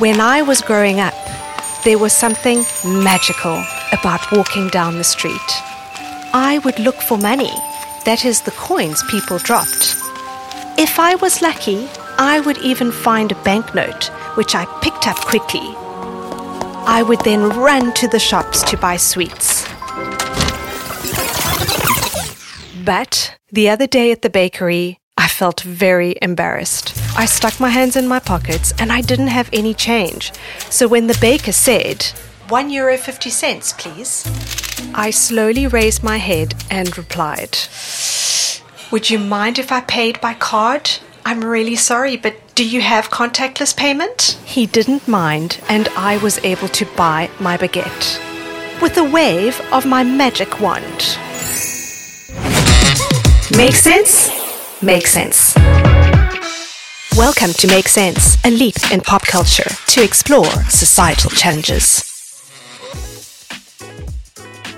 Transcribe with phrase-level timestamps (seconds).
[0.00, 1.12] When I was growing up,
[1.84, 3.62] there was something magical
[3.92, 5.50] about walking down the street.
[6.32, 7.52] I would look for money,
[8.06, 9.94] that is, the coins people dropped.
[10.78, 11.86] If I was lucky,
[12.16, 14.06] I would even find a banknote,
[14.38, 15.74] which I picked up quickly.
[16.86, 19.66] I would then run to the shops to buy sweets.
[22.82, 26.94] But the other day at the bakery, I felt very embarrassed.
[27.16, 30.32] I stuck my hands in my pockets and I didn't have any change.
[30.70, 32.04] So when the baker said,
[32.48, 34.24] one euro fifty cents, please,
[34.94, 37.56] I slowly raised my head and replied,
[38.90, 40.90] Would you mind if I paid by card?
[41.24, 44.38] I'm really sorry, but do you have contactless payment?
[44.44, 48.18] He didn't mind, and I was able to buy my baguette
[48.82, 51.18] with a wave of my magic wand.
[53.56, 54.39] Make sense?
[54.82, 55.54] Make sense.
[57.14, 62.02] Welcome to Make Sense, a leap in pop culture to explore societal challenges.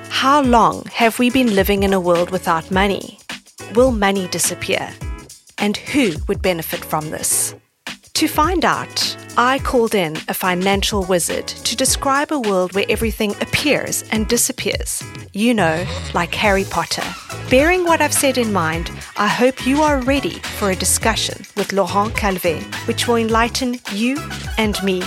[0.09, 3.21] How long have we been living in a world without money?
[3.77, 4.93] Will money disappear?
[5.59, 7.55] And who would benefit from this?
[8.15, 13.31] To find out, I called in a financial wizard to describe a world where everything
[13.41, 15.03] appears and disappears.
[15.33, 17.03] You know, like Harry Potter.
[17.49, 21.73] Bearing what I've said in mind, I hope you are ready for a discussion with
[21.73, 24.19] Laurent Calvet, which will enlighten you
[24.59, 25.03] and me.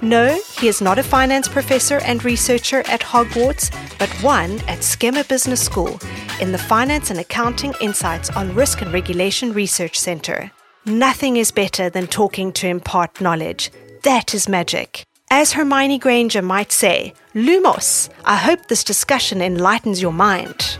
[0.00, 5.26] No, he is not a finance professor and researcher at Hogwarts, but one at Skema
[5.26, 5.98] Business School
[6.40, 10.52] in the Finance and Accounting Insights on Risk and Regulation Research Center.
[10.86, 13.70] Nothing is better than talking to impart knowledge.
[14.02, 15.06] That is magic.
[15.30, 20.76] As Hermione Granger might say, Lumos, I hope this discussion enlightens your mind.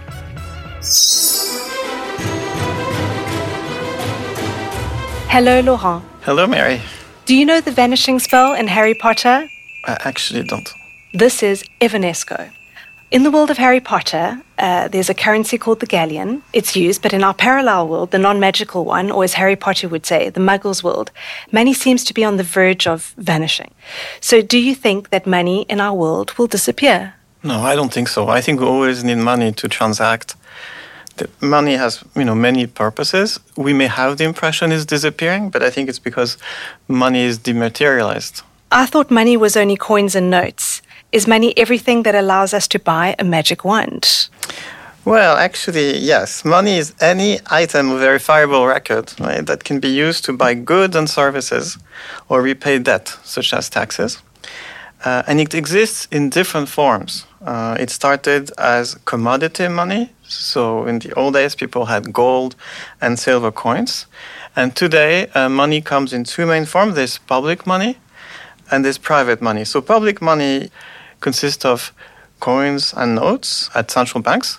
[5.30, 6.05] Hello, Laurent.
[6.20, 6.82] Hello, Mary.
[7.25, 9.48] Do you know the vanishing spell in Harry Potter?
[9.86, 10.69] I actually don't.
[11.14, 12.50] This is Evanesco.
[13.15, 16.43] In the world of Harry Potter, uh, there's a currency called the galleon.
[16.53, 19.88] It's used, but in our parallel world, the non magical one, or as Harry Potter
[19.88, 21.12] would say, the muggles world,
[21.53, 23.71] money seems to be on the verge of vanishing.
[24.21, 27.15] So, do you think that money in our world will disappear?
[27.44, 28.27] No, I don't think so.
[28.27, 30.34] I think we always need money to transact.
[31.19, 33.38] The money has, you know, many purposes.
[33.56, 36.37] We may have the impression it's disappearing, but I think it's because
[36.88, 38.43] money is dematerialized.
[38.72, 40.83] I thought money was only coins and notes.
[41.14, 44.28] Is money everything that allows us to buy a magic wand?
[45.04, 46.44] Well, actually, yes.
[46.44, 51.08] Money is any item verifiable record right, that can be used to buy goods and
[51.08, 51.78] services
[52.28, 54.22] or repay debt, such as taxes.
[55.04, 57.26] Uh, and it exists in different forms.
[57.46, 60.10] Uh, it started as commodity money.
[60.26, 62.56] So in the old days, people had gold
[63.00, 64.06] and silver coins.
[64.56, 67.98] And today, uh, money comes in two main forms there's public money
[68.72, 69.64] and there's private money.
[69.64, 70.70] So public money
[71.25, 71.93] consists of
[72.41, 74.59] coins and notes at central banks.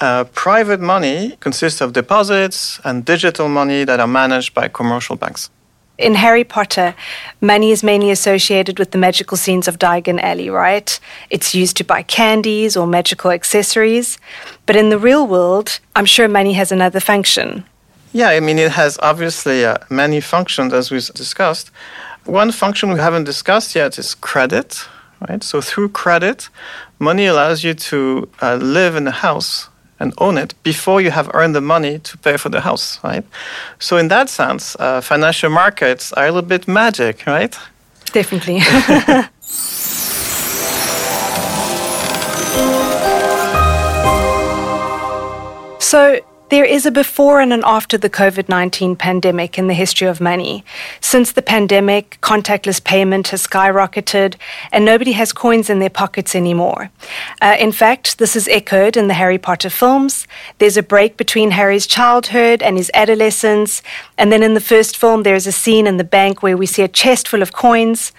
[0.00, 5.50] Uh, private money consists of deposits and digital money that are managed by commercial banks.
[5.98, 6.94] In Harry Potter,
[7.40, 11.00] money is mainly associated with the magical scenes of Diagon Alley, right?
[11.30, 14.18] It's used to buy candies or magical accessories.
[14.66, 17.64] But in the real world, I'm sure money has another function.
[18.12, 21.70] Yeah, I mean, it has obviously uh, many functions, as we've discussed.
[22.26, 24.68] One function we haven't discussed yet is credit,
[25.28, 25.42] right?
[25.42, 26.48] So through credit,
[26.98, 29.68] money allows you to uh, live in a house
[29.98, 33.24] and own it before you have earned the money to pay for the house, right?
[33.78, 37.56] So in that sense, uh, financial markets are a little bit magic, right?
[38.12, 38.60] Definitely.
[46.66, 50.64] is a before and an after the COVID 19 pandemic in the history of money.
[51.00, 54.34] Since the pandemic, contactless payment has skyrocketed
[54.72, 56.90] and nobody has coins in their pockets anymore.
[57.40, 60.26] Uh, in fact, this is echoed in the Harry Potter films.
[60.58, 63.82] There's a break between Harry's childhood and his adolescence.
[64.18, 66.82] And then in the first film, there's a scene in the bank where we see
[66.82, 68.12] a chest full of coins.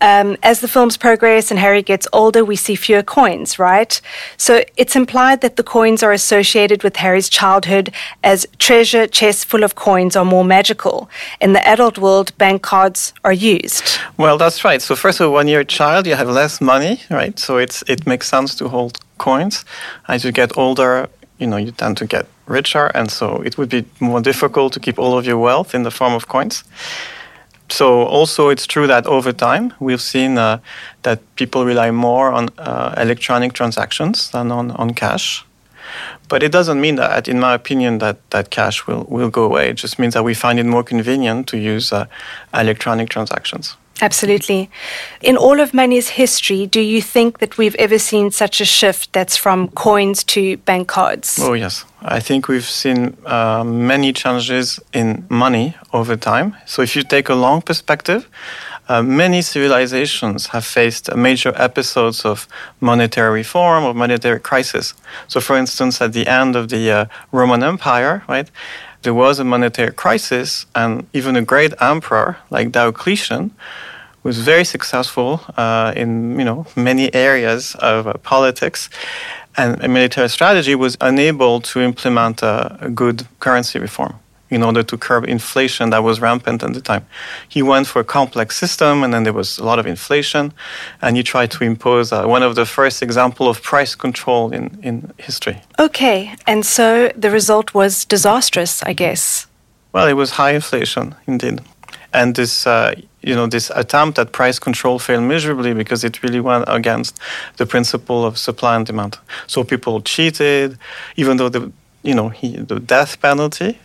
[0.00, 4.00] Um, as the films progress and Harry gets older, we see fewer coins, right?
[4.36, 7.92] So it's implied that the coins are associated with Harry's childhood
[8.22, 11.10] as treasure chests full of coins are more magical.
[11.40, 13.98] In the adult world, bank cards are used.
[14.16, 14.80] Well, that's right.
[14.80, 17.38] So first of all, when you're a child, you have less money, right?
[17.38, 19.64] So it's it makes sense to hold coins.
[20.06, 21.08] As you get older,
[21.38, 24.80] you know, you tend to get richer, and so it would be more difficult to
[24.80, 26.64] keep all of your wealth in the form of coins
[27.70, 30.58] so also it's true that over time we've seen uh,
[31.02, 35.44] that people rely more on uh, electronic transactions than on, on cash.
[36.28, 39.70] But it doesn't mean that, in my opinion, that, that cash will, will go away.
[39.70, 42.06] It just means that we find it more convenient to use uh,
[42.52, 43.76] electronic transactions.
[44.00, 44.70] Absolutely.
[45.20, 49.12] In all of money's history, do you think that we've ever seen such a shift
[49.12, 51.38] that's from coins to bank cards?
[51.42, 51.84] Oh, yes.
[52.02, 56.56] I think we've seen uh, many changes in money over time.
[56.64, 58.28] So, if you take a long perspective,
[58.88, 62.48] uh, many civilizations have faced major episodes of
[62.80, 64.94] monetary reform or monetary crisis.
[65.26, 68.48] So, for instance, at the end of the uh, Roman Empire, right,
[69.08, 73.52] there was a monetary crisis, and even a great emperor like Diocletian
[74.22, 78.90] was very successful uh, in you know many areas of uh, politics,
[79.56, 84.12] and a military strategy was unable to implement a, a good currency reform
[84.50, 87.06] in order to curb inflation that was rampant at the time.
[87.48, 90.52] He went for a complex system, and then there was a lot of inflation,
[91.02, 94.78] and he tried to impose uh, one of the first example of price control in,
[94.82, 95.60] in history.
[95.78, 99.46] Okay, and so the result was disastrous, I guess.
[99.92, 101.60] Well, it was high inflation, indeed.
[102.12, 106.40] And this, uh, you know, this attempt at price control failed miserably because it really
[106.40, 107.18] went against
[107.58, 109.18] the principle of supply and demand.
[109.46, 110.78] So people cheated,
[111.16, 111.70] even though the,
[112.02, 113.78] you know, he, the death penalty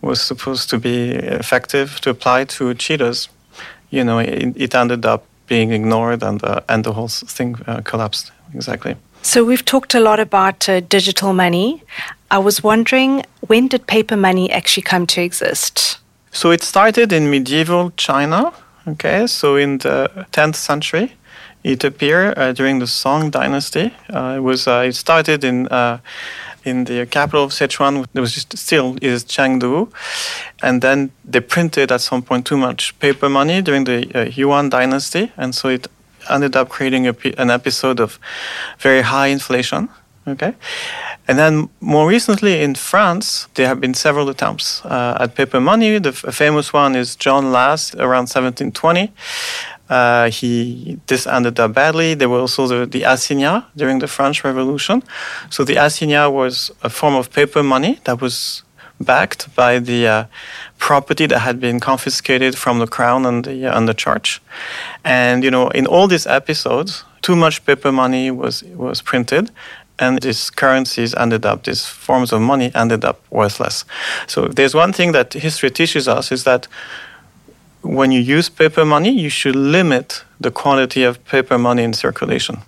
[0.00, 3.28] was supposed to be effective to apply to cheaters.
[3.90, 7.80] You know, it, it ended up being ignored, and uh, and the whole thing uh,
[7.82, 8.32] collapsed.
[8.54, 8.96] Exactly.
[9.22, 11.82] So we've talked a lot about uh, digital money.
[12.30, 15.98] I was wondering when did paper money actually come to exist?
[16.30, 18.52] So it started in medieval China.
[18.86, 21.12] Okay, so in the 10th century,
[21.62, 23.92] it appeared uh, during the Song Dynasty.
[24.08, 25.68] Uh, it was uh, it started in
[26.68, 28.06] in the capital of Sichuan.
[28.12, 29.90] There was just still is Chengdu,
[30.62, 34.68] and then they printed at some point too much paper money during the uh, Yuan
[34.68, 35.86] dynasty, and so it
[36.30, 38.18] ended up creating a, an episode of
[38.78, 39.88] very high inflation.
[40.26, 40.54] Okay,
[41.26, 45.98] and then more recently in France, there have been several attempts uh, at paper money.
[45.98, 49.12] The famous one is John Law's around 1720.
[49.88, 52.14] Uh, he this ended up badly.
[52.14, 55.02] There were also the, the assignats during the French Revolution.
[55.50, 58.62] So the assignat was a form of paper money that was
[59.00, 60.24] backed by the uh,
[60.78, 64.40] property that had been confiscated from the crown and the uh, and the church.
[65.04, 69.50] And you know, in all these episodes, too much paper money was was printed,
[69.98, 73.84] and these currencies ended up, these forms of money ended up worthless.
[74.26, 76.68] So there's one thing that history teaches us is that
[77.88, 82.58] when you use paper money, you should limit the quantity of paper money in circulation.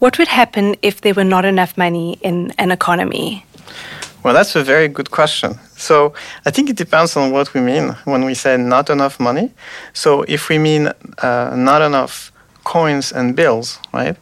[0.00, 3.44] What would happen if there were not enough money in an economy?
[4.22, 5.58] Well, that's a very good question.
[5.76, 6.12] So
[6.44, 9.50] I think it depends on what we mean when we say not enough money.
[9.94, 10.88] So if we mean
[11.22, 12.30] uh, not enough
[12.64, 14.16] coins and bills, right,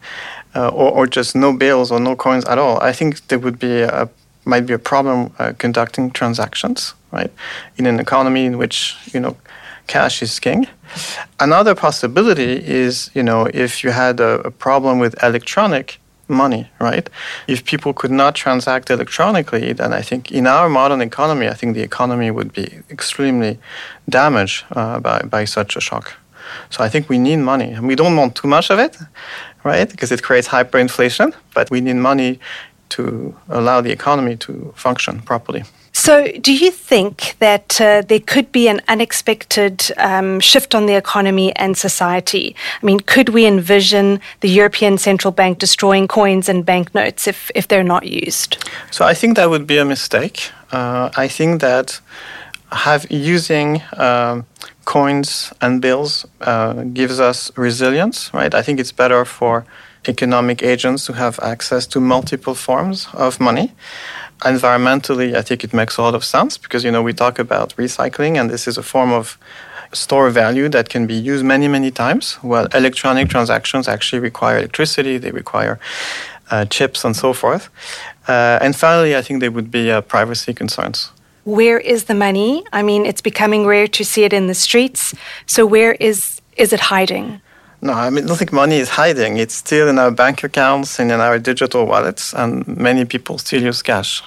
[0.55, 3.59] uh, or, or, just no bills or no coins at all, I think there would
[3.59, 4.09] be a
[4.45, 7.31] might be a problem uh, conducting transactions, right,
[7.77, 9.35] in an economy in which you know
[9.89, 10.67] cash is king.
[11.39, 12.53] Another possibility
[12.85, 17.09] is, you know, if you had a, a problem with electronic money, right?
[17.47, 21.75] If people could not transact electronically, then I think in our modern economy, I think
[21.75, 23.57] the economy would be extremely
[24.07, 26.13] damaged uh, by, by such a shock.
[26.69, 27.71] So I think we need money.
[27.75, 28.97] And we don't want too much of it,
[29.63, 29.89] right?
[29.89, 32.39] Because it creates hyperinflation, but we need money
[32.89, 35.63] to allow the economy to function properly.
[35.93, 40.95] So, do you think that uh, there could be an unexpected um, shift on the
[40.95, 42.55] economy and society?
[42.81, 47.67] I mean, could we envision the European Central Bank destroying coins and banknotes if, if
[47.67, 48.57] they're not used?
[48.91, 50.51] So, I think that would be a mistake.
[50.71, 51.99] Uh, I think that
[52.71, 54.45] have using um,
[54.85, 58.53] coins and bills uh, gives us resilience, right?
[58.53, 59.65] I think it's better for
[60.07, 63.73] economic agents to have access to multiple forms of money
[64.41, 67.75] environmentally, I think it makes a lot of sense because you know we talk about
[67.75, 69.37] recycling, and this is a form of
[69.91, 72.37] store value that can be used many many times.
[72.43, 75.79] Well, electronic transactions actually require electricity; they require
[76.51, 77.69] uh, chips and so forth.
[78.27, 81.11] Uh, and finally, I think there would be uh, privacy concerns.
[81.45, 82.63] Where is the money?
[82.71, 85.15] I mean, it's becoming rare to see it in the streets.
[85.45, 87.41] So where is is it hiding?
[87.81, 89.37] No, I mean, I don't think money is hiding.
[89.37, 93.61] It's still in our bank accounts and in our digital wallets, and many people still
[93.61, 94.21] use cash.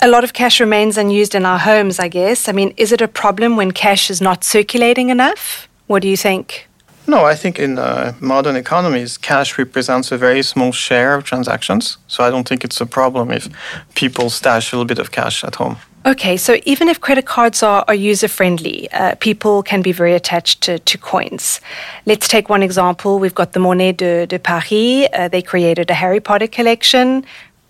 [0.00, 2.48] A lot of cash remains unused in our homes, I guess.
[2.48, 5.66] I mean, is it a problem when cash is not circulating enough?
[5.86, 6.68] What do you think?
[7.06, 11.98] No, I think in uh, modern economies, cash represents a very small share of transactions.
[12.06, 13.48] So I don't think it's a problem if
[13.94, 15.76] people stash a little bit of cash at home.
[16.06, 20.12] Okay, so even if credit cards are, are user friendly, uh, people can be very
[20.12, 21.62] attached to, to coins.
[22.04, 23.18] Let's take one example.
[23.18, 25.08] We've got the Monnaie de, de Paris.
[25.14, 27.24] Uh, they created a Harry Potter collection.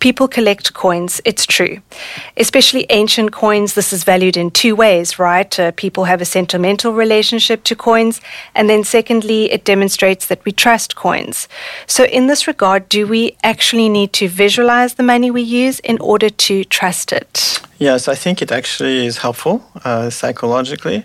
[0.05, 1.79] People collect coins, it's true.
[2.37, 5.59] Especially ancient coins, this is valued in two ways, right?
[5.59, 8.21] Uh, people have a sentimental relationship to coins.
[8.53, 11.47] And then, secondly, it demonstrates that we trust coins.
[11.87, 15.97] So, in this regard, do we actually need to visualize the money we use in
[15.97, 17.59] order to trust it?
[17.79, 21.03] Yes, I think it actually is helpful uh, psychologically.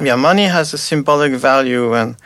[0.00, 2.16] Yeah, money has a symbolic value and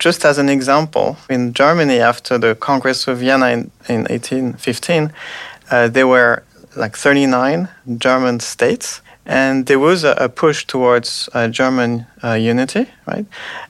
[0.00, 5.12] just as an example, in Germany, after the Congress of Vienna in, in 1815,
[5.70, 6.42] uh, there were
[6.74, 12.86] like 39 German states, and there was a, a push towards uh, German uh, unity,
[13.06, 13.26] right?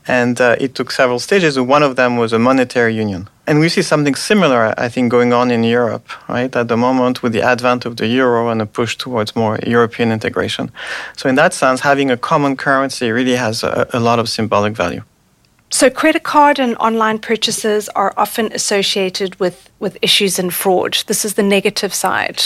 [0.07, 1.59] And uh, it took several stages.
[1.59, 3.29] One of them was a monetary union.
[3.47, 7.25] And we see something similar, I think, going on in Europe, right, at the moment
[7.25, 10.71] with the advent of the euro and a push towards more European integration.
[11.17, 14.75] So, in that sense, having a common currency really has a, a lot of symbolic
[14.77, 15.03] value.
[15.73, 20.99] So, credit card and online purchases are often associated with, with issues in fraud.
[21.07, 22.43] This is the negative side.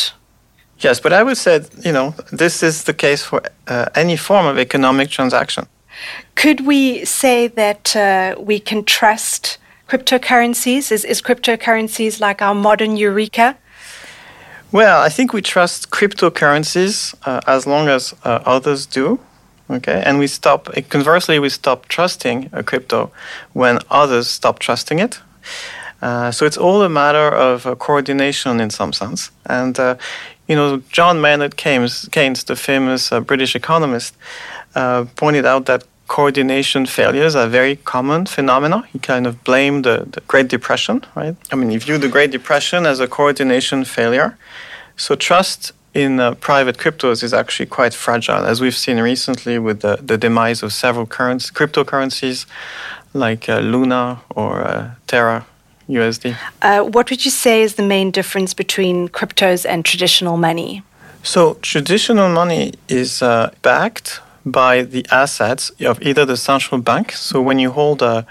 [0.79, 4.47] Yes, but I would say, you know, this is the case for uh, any form
[4.47, 5.67] of economic transaction.
[6.35, 10.93] Could we say that uh, we can trust cryptocurrencies?
[10.93, 13.57] Is, is cryptocurrencies like our modern Eureka?
[14.73, 19.21] Well, I think we trust cryptocurrencies uh, as long as uh, others do.
[19.71, 20.69] Okay, and we stop.
[20.91, 23.11] Conversely, we stop trusting a crypto
[23.55, 25.21] when others stop trusting it.
[26.03, 29.31] Uh, so it's all a matter of uh, coordination in some sense.
[29.47, 29.97] And uh,
[30.47, 34.15] you know, John Maynard Keynes, Keynes the famous uh, British economist,
[34.75, 38.85] uh, pointed out that coordination failures are very common phenomena.
[38.93, 41.37] He kind of blamed the, the Great Depression, right?
[41.51, 44.37] I mean, he viewed the Great Depression as a coordination failure.
[44.97, 49.81] So trust in uh, private cryptos is actually quite fragile, as we've seen recently with
[49.81, 52.47] the, the demise of several currencies, cryptocurrencies
[53.13, 55.47] like uh, Luna or uh, Terra
[55.89, 56.37] USD.
[56.63, 60.83] Uh, what would you say is the main difference between cryptos and traditional money?
[61.23, 67.13] So, traditional money is uh, backed by the assets of either the central bank.
[67.13, 68.27] So, when you hold a,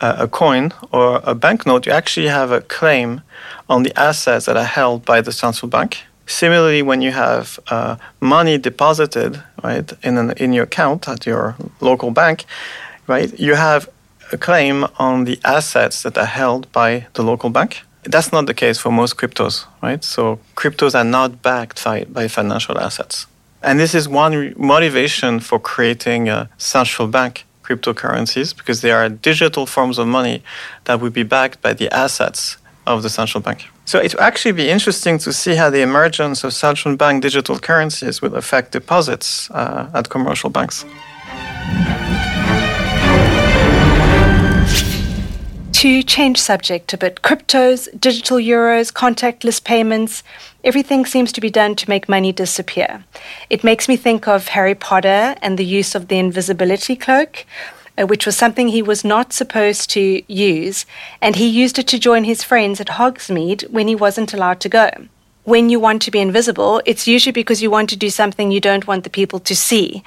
[0.00, 3.20] a coin or a banknote, you actually have a claim
[3.68, 6.04] on the assets that are held by the central bank.
[6.26, 11.56] Similarly, when you have uh, money deposited right in an, in your account at your
[11.80, 12.44] local bank,
[13.06, 13.88] right, you have
[14.32, 17.82] a claim on the assets that are held by the local bank.
[18.04, 20.02] That's not the case for most cryptos, right?
[20.04, 23.26] So cryptos are not backed by, by financial assets.
[23.62, 29.08] And this is one re- motivation for creating a central bank cryptocurrencies because they are
[29.08, 30.42] digital forms of money
[30.84, 33.64] that would be backed by the assets of the central bank.
[33.84, 37.58] So it will actually be interesting to see how the emergence of central bank digital
[37.58, 40.84] currencies will affect deposits uh, at commercial banks.
[45.84, 50.22] To change subject a bit, cryptos, digital euros, contactless payments,
[50.62, 53.04] everything seems to be done to make money disappear.
[53.50, 57.44] It makes me think of Harry Potter and the use of the invisibility cloak
[57.98, 60.86] uh, which was something he was not supposed to use,
[61.20, 64.68] and he used it to join his friends at Hogsmeade when he wasn't allowed to
[64.68, 64.90] go.
[65.44, 68.60] When you want to be invisible, it's usually because you want to do something you
[68.60, 70.02] don't want the people to see.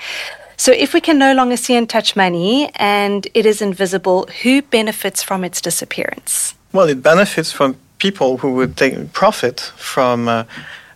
[0.60, 4.64] So, if we can no longer see and touch money and it is invisible, who
[4.64, 6.56] benefits from its disappearance?
[6.74, 10.44] Well, it benefits from people who would take profit from uh,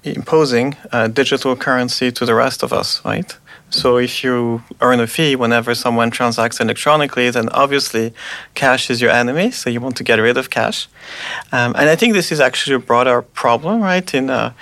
[0.03, 3.37] imposing uh, digital currency to the rest of us, right?
[3.71, 8.13] So if you earn a fee whenever someone transacts electronically, then obviously
[8.53, 9.51] cash is your enemy.
[9.51, 10.87] So you want to get rid of cash.
[11.51, 14.13] Um, and I think this is actually a broader problem, right?
[14.13, 14.53] In uh,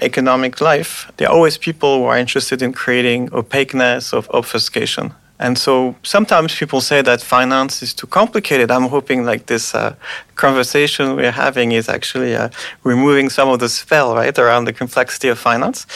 [0.00, 5.14] economic life, there are always people who are interested in creating opaqueness of obfuscation.
[5.38, 8.70] And so sometimes people say that finance is too complicated.
[8.70, 9.94] I'm hoping like this uh,
[10.34, 12.48] conversation we're having is actually uh,
[12.82, 15.86] removing some of the spell, right, around the complexity of finance.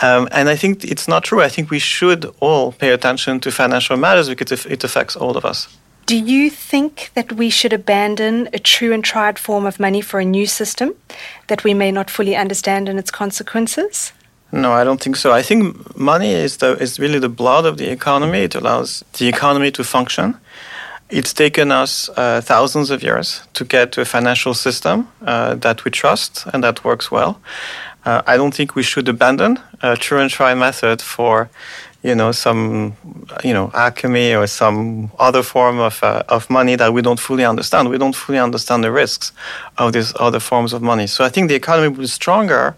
[0.00, 1.42] Um, and I think it's not true.
[1.42, 5.44] I think we should all pay attention to financial matters because it affects all of
[5.44, 5.68] us.
[6.06, 10.20] Do you think that we should abandon a true and tried form of money for
[10.20, 10.94] a new system
[11.48, 14.12] that we may not fully understand in its consequences?
[14.52, 15.32] No, I don't think so.
[15.32, 18.44] I think money is the is really the blood of the economy.
[18.44, 20.36] It allows the economy to function.
[21.08, 25.84] It's taken us uh, thousands of years to get to a financial system uh, that
[25.84, 27.40] we trust and that works well.
[28.04, 31.48] Uh, I don't think we should abandon a true and try method for,
[32.02, 32.96] you know, some,
[33.44, 37.44] you know, alchemy or some other form of uh, of money that we don't fully
[37.44, 37.88] understand.
[37.88, 39.32] We don't fully understand the risks
[39.76, 41.06] of these other forms of money.
[41.06, 42.74] So I think the economy will be stronger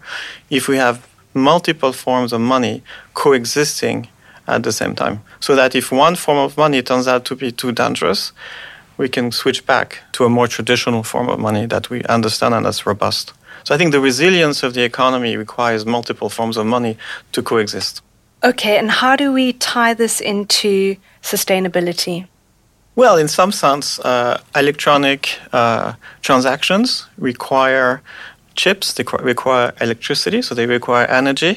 [0.49, 2.83] if we have multiple forms of money
[3.13, 4.07] coexisting
[4.47, 5.21] at the same time.
[5.39, 8.31] So that if one form of money turns out to be too dangerous,
[8.97, 12.65] we can switch back to a more traditional form of money that we understand and
[12.65, 13.33] that's robust.
[13.63, 16.97] So I think the resilience of the economy requires multiple forms of money
[17.31, 18.01] to coexist.
[18.43, 22.27] Okay, and how do we tie this into sustainability?
[22.95, 28.01] Well, in some sense, uh, electronic uh, transactions require
[28.59, 31.53] chips, they require electricity, so they require energy.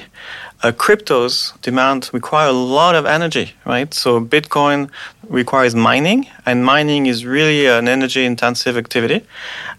[0.63, 3.93] Uh, cryptos demand require a lot of energy, right?
[3.93, 4.89] So Bitcoin
[5.29, 9.21] requires mining, and mining is really an energy-intensive activity.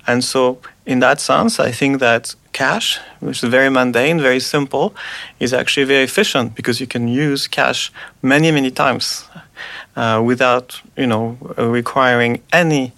[0.06, 4.94] And so, in that sense, I think that cash, which is very mundane, very simple,
[5.40, 9.26] is actually very efficient because you can use cash many, many times
[9.96, 12.92] uh, without, you know, requiring any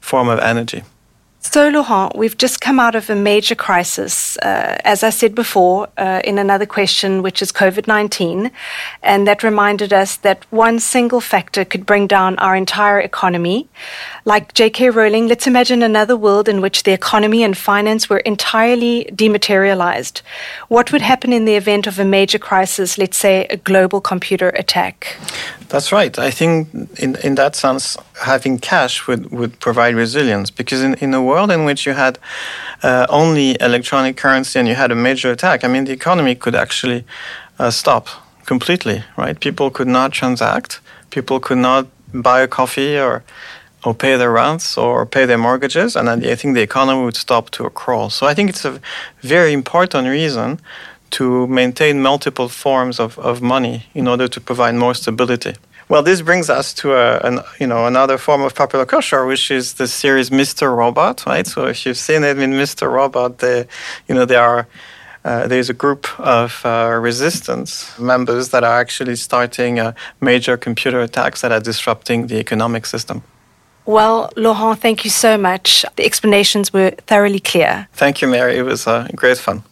[0.00, 0.82] form of energy.
[1.50, 5.88] So, Laurent, we've just come out of a major crisis, uh, as I said before,
[5.96, 8.50] uh, in another question, which is COVID 19.
[9.02, 13.66] And that reminded us that one single factor could bring down our entire economy.
[14.26, 14.90] Like J.K.
[14.90, 20.20] Rowling, let's imagine another world in which the economy and finance were entirely dematerialized.
[20.68, 24.50] What would happen in the event of a major crisis, let's say a global computer
[24.50, 25.16] attack?
[25.68, 26.18] That's right.
[26.18, 31.12] I think, in, in that sense, having cash would, would provide resilience because, in, in
[31.12, 32.18] a world in which you had
[32.82, 36.54] uh, only electronic currency and you had a major attack, I mean, the economy could
[36.54, 37.04] actually
[37.58, 38.08] uh, stop
[38.46, 39.38] completely, right?
[39.38, 43.22] People could not transact, people could not buy a coffee or
[43.84, 47.50] or pay their rents or pay their mortgages, and I think the economy would stop
[47.50, 48.10] to a crawl.
[48.10, 48.80] So I think it's a
[49.22, 50.58] very important reason
[51.10, 55.54] to maintain multiple forms of, of money in order to provide more stability.
[55.88, 59.50] Well, this brings us to a, an, you know another form of popular culture, which
[59.50, 60.76] is the series Mr.
[60.76, 61.46] Robot, right?
[61.46, 62.92] So if you've seen it in Mr.
[62.92, 63.66] Robot, the,
[64.06, 64.66] you know there are
[65.24, 71.00] uh, there's a group of uh, resistance members that are actually starting uh, major computer
[71.00, 73.22] attacks that are disrupting the economic system.
[73.86, 75.84] Well, Laurent, thank you so much.
[75.96, 77.88] The explanations were thoroughly clear.
[77.94, 78.58] Thank you, Mary.
[78.58, 79.62] It was uh, great fun.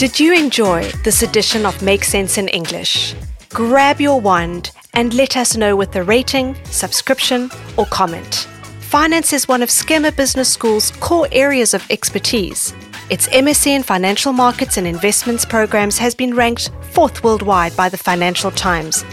[0.00, 3.14] Did you enjoy this edition of Make Sense in English?
[3.50, 8.48] Grab your wand and let us know with a rating, subscription, or comment.
[8.80, 12.72] Finance is one of Skema Business School's core areas of expertise.
[13.10, 17.98] Its MSc in Financial Markets and Investments programs has been ranked fourth worldwide by the
[17.98, 19.04] Financial Times.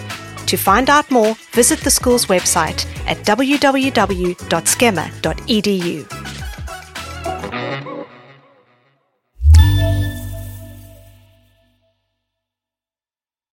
[0.45, 4.37] To find out more, visit the school's website at www.skema.edu.